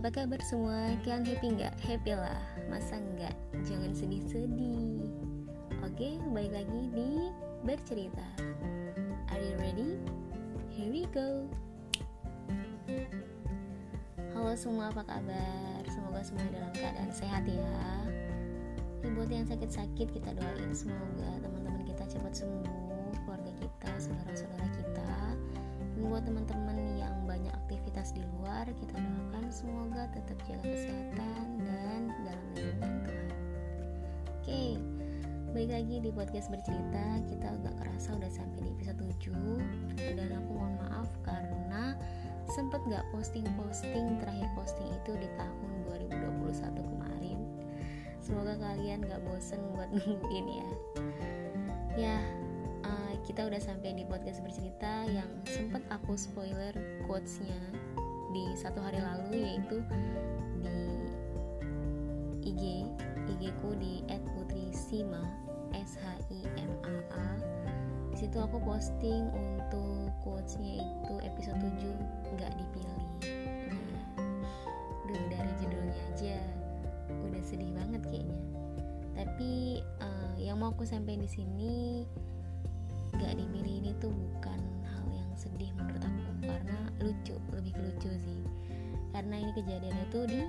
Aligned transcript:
apa 0.00 0.24
kabar 0.24 0.40
semua? 0.40 0.96
Kalian 1.04 1.28
happy 1.28 1.60
nggak? 1.60 1.76
Happy 1.84 2.16
lah, 2.16 2.40
masa 2.72 2.96
nggak? 2.96 3.36
Jangan 3.68 3.92
sedih-sedih 3.92 5.12
Oke, 5.84 6.16
balik 6.32 6.56
lagi 6.56 6.88
di 6.96 7.28
Bercerita 7.68 8.24
Are 9.28 9.44
you 9.44 9.52
ready? 9.60 10.00
Here 10.72 10.88
we 10.88 11.04
go 11.12 11.44
Halo 14.32 14.56
semua, 14.56 14.88
apa 14.88 15.04
kabar? 15.04 15.84
Semoga 15.92 16.24
semua 16.24 16.48
dalam 16.48 16.72
keadaan 16.72 17.12
sehat 17.12 17.44
ya 17.44 17.84
Ini 19.04 19.12
buat 19.12 19.28
yang 19.28 19.44
sakit-sakit 19.52 20.16
kita 20.16 20.32
doain 20.32 20.72
semoga 20.72 21.28
teman-teman 21.44 21.84
kita 21.84 22.08
cepat 22.08 22.40
sembuh 22.40 23.20
Keluarga 23.28 23.52
kita, 23.52 23.90
saudara-saudara 24.00 24.64
kita 24.80 25.12
Dan 25.92 26.08
buat 26.08 26.24
teman-teman 26.24 26.89
aktivitas 28.00 28.16
di 28.16 28.24
luar 28.40 28.64
kita 28.80 28.96
doakan 28.96 29.44
semoga 29.52 30.08
tetap 30.16 30.40
jaga 30.48 30.64
kesehatan 30.72 31.44
dan 31.60 32.08
dalam 32.24 32.46
lindungan 32.56 32.96
Tuhan. 33.04 33.28
Oke 34.40 34.62
baik 35.52 35.68
lagi 35.68 35.96
di 36.00 36.08
podcast 36.08 36.48
bercerita. 36.48 37.20
Kita 37.28 37.60
agak 37.60 37.76
kerasa 37.76 38.16
udah 38.16 38.32
sampai 38.32 38.64
di 38.64 38.72
episode 38.72 39.04
7 39.20 40.16
dan 40.16 40.32
aku 40.32 40.48
mohon 40.48 40.80
maaf 40.80 41.12
karena 41.28 41.92
sempet 42.48 42.80
gak 42.88 43.04
posting-posting 43.12 44.16
terakhir 44.16 44.48
posting 44.56 44.88
itu 44.96 45.12
di 45.20 45.28
tahun 45.36 45.70
2021 45.92 46.80
kemarin. 46.80 47.38
Semoga 48.24 48.56
kalian 48.64 49.04
gak 49.04 49.20
bosen 49.28 49.60
buat 49.76 49.92
nungguin 49.92 50.46
ya. 50.48 50.68
Ya 52.00 52.16
kita 53.20 53.46
udah 53.46 53.60
sampai 53.62 53.94
di 53.94 54.02
podcast 54.08 54.40
bercerita 54.42 55.06
yang 55.06 55.28
sempat 55.46 55.84
aku 55.92 56.16
spoiler 56.16 56.72
quotesnya 57.04 57.60
di 58.30 58.54
satu 58.54 58.78
hari 58.78 59.02
lalu 59.02 59.42
yaitu 59.42 59.82
di 60.62 60.78
IG 62.46 62.62
IG 63.30 63.42
ku 63.62 63.74
di 63.78 64.02
@putrisima 64.34 65.22
S 65.74 65.98
H 65.98 66.06
I 66.30 66.40
M 66.58 66.72
A 66.86 66.96
A. 67.14 67.28
Di 68.10 68.26
situ 68.26 68.38
aku 68.42 68.58
posting 68.62 69.30
untuk 69.34 70.10
quotesnya 70.26 70.82
itu 70.82 71.14
episode 71.22 71.58
7 71.62 72.34
nggak 72.34 72.52
dipilih. 72.58 73.02
Nah 75.10 75.24
dari 75.30 75.52
judulnya 75.62 75.98
aja. 76.14 76.38
Udah 77.10 77.42
sedih 77.42 77.70
banget 77.74 78.02
kayaknya. 78.06 78.38
Tapi 79.14 79.82
uh, 80.00 80.34
yang 80.38 80.62
mau 80.62 80.72
aku 80.72 80.86
sampaikan 80.86 81.26
di 81.26 81.30
sini 81.30 81.74
gak 83.20 83.36
dipilih 83.36 83.84
ini 83.84 83.90
tuh 84.00 84.08
bukan 84.08 84.60
hal 84.86 85.04
yang 85.12 85.28
sedih 85.36 85.68
menurut 85.76 86.00
aku 86.00 86.19
karena 86.40 86.78
lucu 87.00 87.36
lebih 87.52 87.74
lucu 87.76 88.10
sih. 88.20 88.40
Karena 89.10 89.42
ini 89.42 89.52
kejadiannya 89.54 90.06
tuh 90.12 90.24
di 90.28 90.40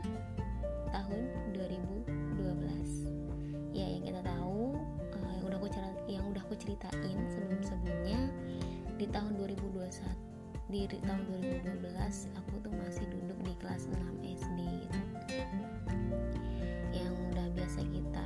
tahun 0.92 1.22
2012 1.56 3.72
ya 3.72 3.88
yang 3.88 4.04
kita 4.04 4.22
tahu 4.28 4.76
uh, 5.16 5.32
yang 5.32 5.46
udah 5.48 5.58
aku 5.58 5.68
yang 6.12 6.24
udah 6.28 6.44
aku 6.44 6.56
ceritain 6.60 7.20
sebelum 7.32 7.64
sebelumnya 7.64 8.20
di 9.00 9.08
tahun 9.08 9.40
2021 9.40 9.88
di 10.72 10.88
tahun 10.88 11.28
2012 11.64 11.84
aku 12.40 12.54
tuh 12.64 12.72
masih 12.80 13.04
duduk 13.12 13.40
di 13.44 13.54
kelas 13.60 13.92
6 13.92 14.24
SD 14.24 14.60
gitu. 14.64 15.00
yang 16.96 17.12
udah 17.32 17.48
biasa 17.56 17.84
kita 17.88 18.26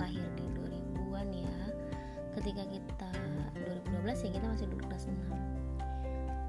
lahir 0.00 0.24
di 0.36 0.44
2000-an 0.56 1.28
ya. 1.32 1.56
Ketika 2.32 2.64
kita 2.68 3.08
2012 3.92 4.24
ya 4.24 4.30
kita 4.40 4.46
masih 4.48 4.66
duduk 4.72 4.88
kelas 4.88 5.04
6 5.08 5.12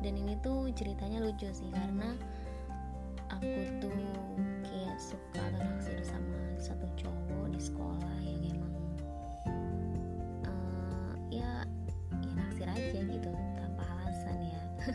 dan 0.06 0.22
ini 0.22 0.38
tuh 0.46 0.70
ceritanya 0.78 1.18
lucu 1.18 1.50
sih 1.50 1.74
karena 1.74 2.14
aku 3.34 3.58
tuh 3.82 3.90
kayak 4.62 5.02
suka 5.02 5.42
naksir 5.58 5.98
sama 6.06 6.38
satu 6.62 6.86
cowok 6.94 7.50
di 7.50 7.58
sekolah 7.58 8.18
yang 8.22 8.54
emang 8.54 8.76
uh, 10.46 11.14
ya 11.34 11.66
ya 12.22 12.32
naksir 12.38 12.70
aja 12.70 13.02
gitu 13.02 13.34
tanpa 13.58 13.82
alasan 13.82 14.38
ya. 14.46 14.62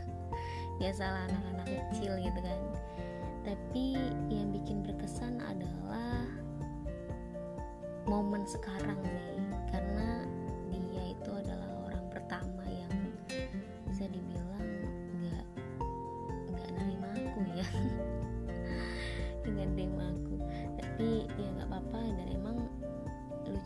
Biasalah 0.79 1.27
anak-anak 1.27 1.67
kecil 1.91 2.15
gitu 2.23 2.41
kan. 2.47 2.61
Tapi 3.43 3.99
yang 4.31 4.55
bikin 4.55 4.87
berkesan 4.87 5.43
adalah 5.43 6.23
momen 8.07 8.47
sekarang 8.47 9.03
sih 9.03 9.43
karena 9.75 10.23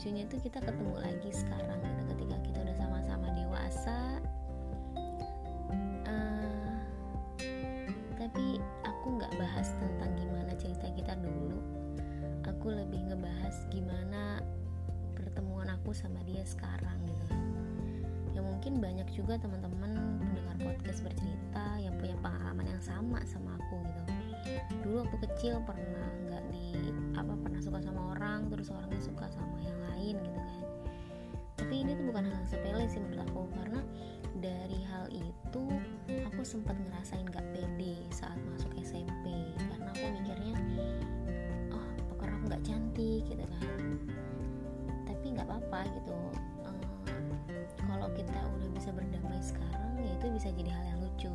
lucunya 0.05 0.29
tuh 0.29 0.37
kita 0.37 0.61
ketemu 0.61 1.01
lagi 1.01 1.33
sekarang 1.33 1.81
gitu 1.81 2.03
ketika 2.13 2.37
kita 2.45 2.59
udah 2.61 2.77
sama-sama 2.77 3.25
dewasa. 3.41 4.21
Uh, 6.05 6.77
tapi 8.21 8.61
aku 8.85 9.17
nggak 9.17 9.33
bahas 9.41 9.73
tentang 9.81 10.13
gimana 10.21 10.53
cerita 10.61 10.93
kita 10.93 11.17
dulu. 11.17 11.57
Aku 12.53 12.77
lebih 12.77 13.01
ngebahas 13.09 13.57
gimana 13.73 14.45
pertemuan 15.17 15.73
aku 15.73 15.97
sama 15.97 16.21
dia 16.29 16.45
sekarang 16.45 17.01
gitu. 17.09 17.33
Ya 18.37 18.45
mungkin 18.45 18.85
banyak 18.85 19.09
juga 19.09 19.41
teman-teman 19.41 20.21
pendengar 20.21 20.69
podcast 20.69 21.01
bercerita 21.01 21.81
yang 21.81 21.97
punya 21.97 22.21
pengalaman 22.21 22.69
yang 22.69 22.83
sama 22.85 23.25
sama 23.25 23.57
aku 23.57 23.81
gitu 23.89 24.24
dulu 24.84 25.05
waktu 25.06 25.16
kecil 25.28 25.60
pernah 25.65 26.09
nggak 26.28 26.44
di 26.53 26.93
apa 27.16 27.32
pernah 27.41 27.60
suka 27.62 27.78
sama 27.81 28.12
orang 28.16 28.50
terus 28.53 28.69
orangnya 28.69 29.00
suka 29.00 29.27
sama 29.32 29.56
yang 29.65 29.78
lain 29.91 30.15
gitu 30.21 30.41
kan. 30.41 30.62
Tapi 31.55 31.75
ini 31.81 31.97
tuh 31.97 32.05
bukan 32.12 32.25
hal 32.28 32.34
yang 32.34 32.49
sepele 32.50 32.84
sih 32.91 33.00
menurut 33.00 33.25
aku 33.25 33.41
karena 33.56 33.81
dari 34.43 34.81
hal 34.93 35.06
itu 35.09 35.65
aku 36.28 36.43
sempat 36.44 36.77
ngerasain 36.77 37.25
gak 37.32 37.47
pede 37.56 38.05
saat 38.12 38.37
masuk 38.53 38.69
SMP 38.77 39.56
karena 39.56 39.88
aku 39.88 40.05
mikirnya 40.21 40.55
oh 41.72 41.87
pokoknya 42.12 42.34
aku 42.37 42.44
nggak 42.53 42.65
cantik 42.66 43.22
gitu 43.25 43.44
kan. 43.49 43.87
Tapi 45.09 45.25
nggak 45.32 45.47
apa-apa 45.49 45.81
gitu. 45.97 46.19
Ehm, 46.69 46.82
kalau 47.88 48.09
kita 48.12 48.41
udah 48.59 48.69
bisa 48.76 48.91
berdamai 48.93 49.41
sekarang 49.41 49.97
ya 50.03 50.11
itu 50.21 50.26
bisa 50.34 50.49
jadi 50.53 50.71
hal 50.75 50.84
yang 50.93 50.99
lucu 51.00 51.32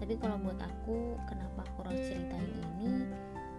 tapi 0.00 0.16
kalau 0.16 0.40
buat 0.40 0.56
aku 0.56 1.20
kenapa 1.28 1.60
aku 1.68 1.78
harus 1.84 2.00
ceritain 2.08 2.50
ini? 2.80 3.04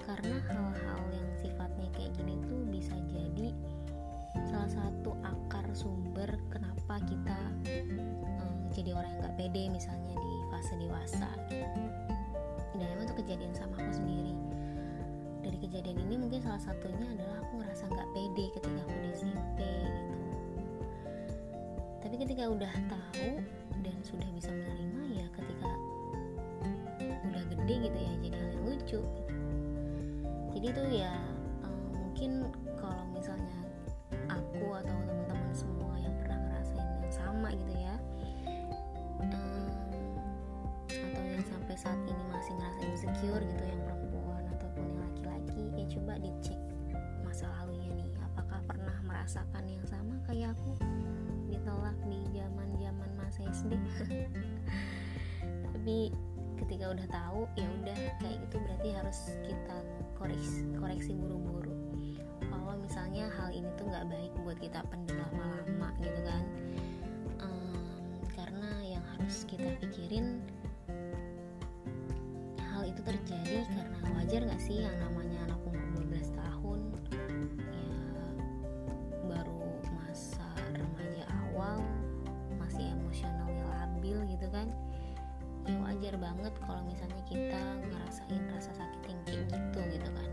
Karena 0.01 0.41
hal-hal 0.49 1.01
yang 1.13 1.29
sifatnya 1.37 1.87
kayak 1.93 2.17
gini 2.17 2.35
tuh 2.49 2.65
bisa 2.67 2.97
jadi 3.13 3.53
salah 4.49 4.67
satu 4.67 5.13
akar 5.21 5.63
sumber 5.71 6.27
kenapa 6.49 6.97
kita 7.05 7.39
um, 8.41 8.57
jadi 8.73 8.97
orang 8.97 9.11
yang 9.13 9.23
gak 9.23 9.35
pede 9.37 9.63
misalnya 9.69 10.15
di 10.17 10.33
fase 10.49 10.73
dewasa 10.81 11.29
dan 12.75 12.87
emang 12.97 13.05
itu 13.05 13.15
kejadian 13.21 13.53
sama 13.53 13.77
aku 13.77 13.93
sendiri. 14.01 14.33
Dari 15.45 15.57
kejadian 15.61 15.97
ini 16.09 16.15
mungkin 16.17 16.41
salah 16.41 16.61
satunya 16.61 17.05
adalah 17.05 17.37
aku 17.45 17.61
ngerasa 17.61 17.83
gak 17.93 18.09
pede 18.17 18.45
ketika 18.57 18.79
aku 18.81 18.95
di 18.97 19.09
SMP 19.13 19.59
gitu. 19.61 20.17
Tapi 22.01 22.15
ketika 22.17 22.43
udah 22.49 22.73
tahu 22.89 23.29
dan 23.85 23.95
sudah 24.01 24.29
bisa 24.33 24.49
menerima 24.49 25.00
gitu 27.79 27.97
ya 27.97 28.13
jadi 28.19 28.35
hal 28.35 28.49
yang 28.51 28.63
lucu 28.67 28.99
gitu. 28.99 29.33
jadi 30.57 30.67
tuh 30.75 30.87
ya 30.91 31.13
um, 31.63 31.79
mungkin 31.95 32.31
kalau 32.75 33.03
misalnya 33.15 33.59
aku 34.27 34.65
atau 34.75 34.97
teman-teman 35.07 35.51
semua 35.55 35.95
yang 35.99 36.15
pernah 36.19 36.39
ngerasain 36.49 36.89
yang 36.99 37.13
sama 37.13 37.49
gitu 37.55 37.73
ya 37.77 37.95
um, 39.23 39.69
atau 40.91 41.23
yang 41.23 41.45
sampai 41.47 41.75
saat 41.79 41.99
ini 42.03 42.23
masih 42.33 42.53
ngerasa 42.57 42.81
insecure 42.87 43.43
gitu 43.45 43.63
yang 43.63 43.81
perempuan 43.87 44.43
ataupun 44.59 44.83
yang 44.83 44.99
laki-laki 45.07 45.63
ya 45.77 45.85
coba 45.95 46.13
dicek 46.19 46.59
masa 47.23 47.47
lalunya 47.47 47.95
nih. 47.95 48.11
Apakah 48.27 48.59
pernah 48.67 48.97
merasakan 49.07 49.63
yang 49.63 49.85
sama 49.87 50.19
kayak 50.27 50.51
aku? 50.51 50.75
Ditolak 51.47 51.95
di 52.11 52.19
zaman 52.35 52.69
zaman 52.75 53.09
masa 53.15 53.47
SD 53.47 53.71
tapi 55.81 56.13
ketika 56.65 56.93
udah 56.93 57.07
tahu 57.09 57.41
ya 57.57 57.67
udah 57.81 57.99
kayak 58.21 58.37
gitu 58.47 58.55
berarti 58.61 58.89
harus 58.93 59.19
kita 59.43 59.77
koreksi 60.13 60.61
koreksi 60.77 61.11
buru-buru. 61.17 61.73
Kalau 62.45 62.75
misalnya 62.77 63.31
hal 63.39 63.49
ini 63.55 63.69
tuh 63.79 63.87
nggak 63.87 64.05
baik 64.11 64.31
buat 64.43 64.57
kita 64.59 64.83
pendem 64.91 65.15
lama-lama 65.19 65.89
gitu 66.03 66.21
kan 66.27 66.43
um, 67.39 68.19
karena 68.35 68.69
yang 68.83 69.03
harus 69.15 69.43
kita 69.47 69.71
pikirin 69.79 70.43
hal 72.59 72.83
itu 72.83 73.01
terjadi 73.03 73.63
karena 73.71 73.97
wajar 74.19 74.41
nggak 74.43 74.61
sih 74.61 74.83
yang 74.83 74.95
namanya 74.99 75.30
banget 86.21 86.53
kalau 86.61 86.85
misalnya 86.85 87.17
kita 87.25 87.61
ngerasain 87.89 88.43
rasa 88.53 88.71
sakit 88.77 89.01
yang 89.09 89.19
kayak 89.25 89.43
gitu 89.49 89.79
gitu 89.89 90.09
kan. 90.13 90.29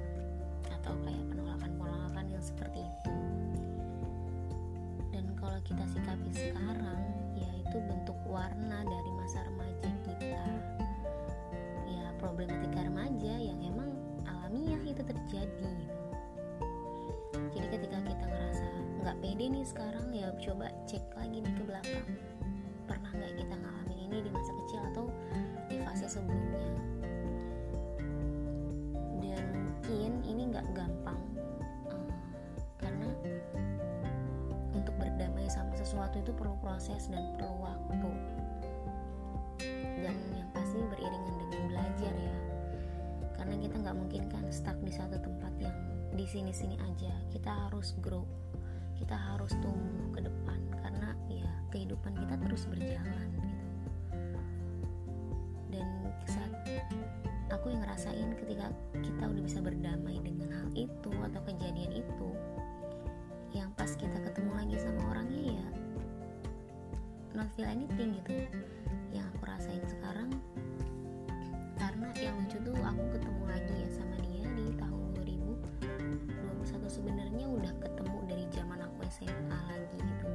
Atau 0.68 0.92
kayak 1.00 1.24
penolakan-penolakan 1.32 2.26
yang 2.28 2.44
seperti 2.44 2.84
itu. 2.84 3.12
Dan 5.08 5.32
kalau 5.40 5.56
kita 5.64 5.84
sikapi 5.88 6.30
sekarang 6.36 7.00
ya 7.40 7.48
itu 7.56 7.80
bentuk 7.88 8.20
warna 8.28 8.84
dari 8.84 9.10
masa 9.16 9.40
remaja 9.48 9.90
kita. 10.04 10.44
Ya 11.88 12.12
problematika 12.20 12.84
remaja 12.84 13.34
yang 13.40 13.58
emang 13.64 13.88
alamiah 14.28 14.82
itu 14.84 15.00
terjadi. 15.00 15.72
Jadi 17.56 17.66
ketika 17.72 17.98
kita 18.04 18.24
ngerasa 18.28 18.68
nggak 19.00 19.16
pede 19.24 19.44
nih 19.56 19.64
sekarang 19.64 20.06
ya 20.12 20.28
coba 20.36 20.68
cek 20.84 21.00
lagi 21.16 21.40
nih 21.40 21.52
ke 21.56 21.62
belakang 21.64 22.06
itu 36.28 36.36
perlu 36.36 36.60
proses 36.60 37.08
dan 37.08 37.24
perlu 37.40 37.56
waktu. 37.64 38.12
Dan 40.04 40.16
yang 40.36 40.48
pasti 40.52 40.76
beriringan 40.76 41.34
dengan 41.40 41.62
belajar 41.72 42.12
ya. 42.12 42.36
Karena 43.32 43.56
kita 43.56 43.80
nggak 43.80 43.96
mungkin 43.96 44.22
kan 44.28 44.44
stuck 44.52 44.76
di 44.84 44.92
satu 44.92 45.16
tempat 45.16 45.56
yang 45.56 45.72
di 46.12 46.28
sini-sini 46.28 46.76
aja. 46.84 47.16
Kita 47.32 47.48
harus 47.48 47.96
grow. 48.04 48.28
Kita 49.00 49.16
harus 49.16 49.56
tumbuh 49.64 50.12
ke 50.12 50.20
depan. 50.20 50.60
Karena 50.84 51.16
ya 51.32 51.48
kehidupan 51.72 52.12
kita 52.12 52.36
terus 52.44 52.68
berjalan 52.68 53.28
gitu. 53.32 53.56
Dan 55.72 55.88
saat 56.28 56.52
aku 57.48 57.72
yang 57.72 57.88
ngerasain 57.88 58.36
ketika 58.36 58.68
kita 59.00 59.24
udah 59.24 59.42
bisa 59.48 59.64
berdamai 59.64 60.20
dengan 60.20 60.52
hal 60.52 60.68
itu 60.76 61.08
atau 61.08 61.40
kejadian 61.48 62.04
itu 62.04 62.30
yang 63.56 63.72
pas 63.80 63.88
kita 63.96 64.20
ketemu 64.20 64.52
lagi 64.52 64.76
sama 64.76 65.00
orangnya 65.08 65.56
ya 65.56 65.77
not 67.38 67.46
feel 67.54 67.70
anything 67.70 68.18
gitu. 68.18 68.50
Yang 69.14 69.30
aku 69.30 69.42
rasain 69.46 69.84
sekarang 69.86 70.34
karena 71.78 72.10
yang 72.18 72.34
lucu 72.42 72.58
tuh 72.66 72.74
aku 72.82 73.02
ketemu 73.14 73.42
lagi 73.46 73.74
ya 73.78 73.88
sama 73.94 74.18
dia 74.26 74.42
di 74.58 74.74
tahun 74.74 75.06
2021 75.22 76.98
sebenarnya 76.98 77.46
udah 77.46 77.70
ketemu 77.78 78.18
dari 78.26 78.44
zaman 78.50 78.82
aku 78.82 79.06
SMA 79.06 79.60
lagi 79.70 79.98
gitu. 80.02 80.28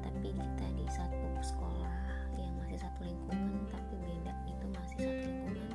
Tapi 0.00 0.32
kita 0.32 0.66
di 0.72 0.88
satu 0.88 1.20
sekolah 1.44 2.00
yang 2.40 2.56
masih 2.64 2.80
satu 2.80 3.04
lingkungan 3.04 3.68
tapi 3.68 3.92
beda 4.00 4.32
gitu 4.48 4.64
masih 4.72 4.96
satu 5.04 5.20
lingkungan. 5.28 5.68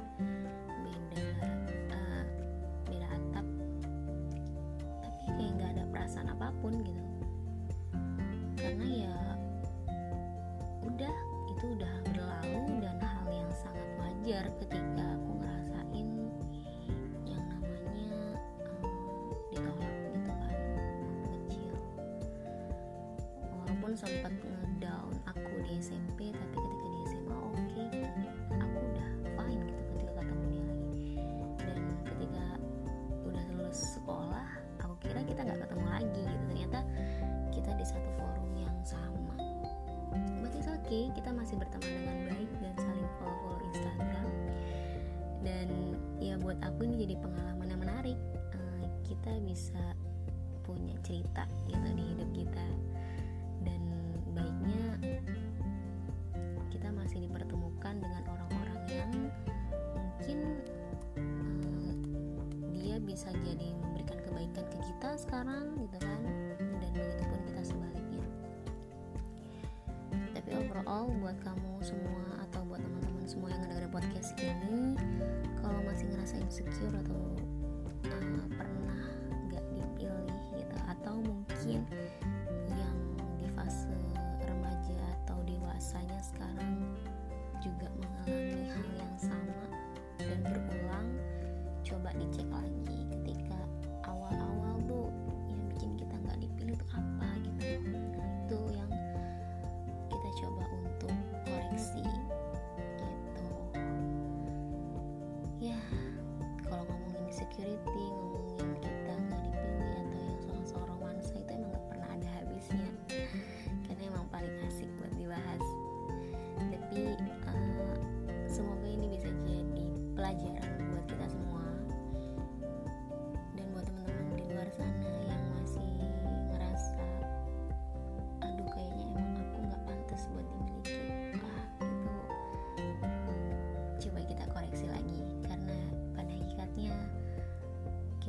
Beda 2.89 3.07
atap. 3.13 3.45
Tapi 5.05 5.25
kayak 5.37 5.51
nggak 5.53 5.69
ada 5.77 5.83
perasaan 5.93 6.33
apa 6.33 6.49
pun 6.65 6.81
gitu. 6.81 7.05
Karena 8.57 9.05
ya 9.05 9.37
udah 10.87 11.15
itu 11.51 11.65
udah 11.75 11.93
berlalu 12.07 12.79
dan 12.79 12.95
hal 13.03 13.27
yang 13.27 13.51
sangat 13.51 13.87
wajar 13.99 14.43
ketika 14.55 15.03
aku 15.19 15.31
ngerasain 15.43 16.07
yang 17.27 17.43
namanya 17.51 18.07
um, 18.71 19.35
ditolak 19.51 19.93
gitu 20.15 20.31
kan 20.31 20.55
waktu 20.55 21.27
kecil. 21.27 21.73
Walaupun 23.51 23.91
sempat 23.99 24.31
ngedown 24.31 25.11
aku 25.27 25.51
di 25.67 25.75
SMP 25.75 26.31
tapi 26.31 26.55
ketika 26.55 26.87
di 26.87 26.99
SMA 27.11 27.35
oke. 27.35 27.51
okay, 27.67 27.87
okay 40.87 41.11
kita 41.19 41.35
masih 41.35 41.59
berteman 41.59 41.91
dengan 41.99 42.17
baik 42.31 42.49
dan 42.63 42.71
saling 42.79 43.09
follow 43.19 43.35
follow 43.43 43.59
Instagram. 43.75 44.27
Dan 45.43 45.67
ya 46.23 46.39
buat 46.39 46.55
aku 46.63 46.87
ini 46.87 47.03
jadi 47.03 47.15
pengalaman 47.19 47.67
yang 47.67 47.81
menarik. 47.83 48.15
Uh, 48.55 48.87
kita 49.03 49.35
bisa 49.43 49.83
punya 50.63 50.95
cerita 51.03 51.43
gitu 51.67 51.89
di 51.91 52.03
hidup 52.15 52.29
kita. 52.31 52.67
Dan 53.67 53.81
baiknya 54.31 54.87
kita 56.71 56.87
masih 56.95 57.19
dipertemukan 57.27 57.99
dengan 57.99 58.23
orang-orang 58.23 58.79
yang 58.87 59.11
mungkin 59.91 60.39
uh, 61.19 61.95
dia 62.71 62.95
bisa 63.03 63.27
jadi 63.43 63.75
memberikan 63.75 64.23
kebaikan 64.23 64.63
ke 64.71 64.77
kita 64.87 65.19
sekarang 65.19 65.67
gitu 65.83 65.96
buat 71.05 71.37
kamu 71.45 71.77
semua 71.85 72.41
atau 72.49 72.65
buat 72.65 72.81
teman-teman 72.81 73.25
semua 73.29 73.53
yang 73.53 73.61
dengerin 73.69 73.91
podcast 73.93 74.33
ini 74.41 74.97
kalau 75.61 75.77
masih 75.85 76.09
ngerasa 76.09 76.41
insecure 76.41 76.95
atau 77.05 77.21
uh, 78.09 78.47
pernah 78.57 79.01
nggak 79.45 79.65
dipilih 79.77 80.41
gitu 80.57 80.77
atau 80.89 81.21
mungkin 81.21 81.85
yang 82.73 82.97
di 83.37 83.45
fase 83.53 83.93
remaja 84.41 84.97
atau 85.21 85.37
dewasanya 85.45 86.17
sekarang 86.25 86.81
juga 87.61 87.93
mengalami 88.01 88.65
hal 88.65 88.87
yang 88.97 89.15
sama 89.21 89.61
dan 90.17 90.39
berulang 90.49 91.09
coba 91.85 92.09
dicek 92.17 92.46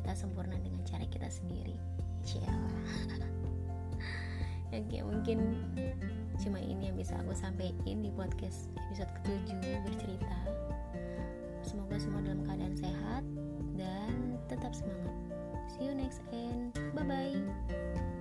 kita 0.08 0.24
sempurna 0.24 0.56
dengan 0.64 0.80
cara 0.88 1.04
kita 1.04 1.28
sendiri. 1.28 1.76
Cialah 2.24 2.80
Oke 4.80 5.04
mungkin 5.04 5.68
cuma 6.40 6.56
ini 6.56 6.88
yang 6.88 6.96
bisa 6.96 7.12
aku 7.20 7.36
sampaikan 7.36 8.00
di 8.00 8.08
podcast 8.16 8.72
episode 8.88 9.12
ketujuh 9.20 9.60
bercerita. 9.84 10.40
Semoga 11.60 12.00
semua 12.00 12.24
dalam 12.24 12.40
keadaan 12.48 12.72
sehat 12.72 13.20
dan 13.76 14.40
tetap 14.48 14.72
semangat. 14.72 15.12
See 15.76 15.84
you 15.84 15.92
next 15.92 16.24
and 16.32 16.72
bye 16.96 17.04
bye 17.04 18.16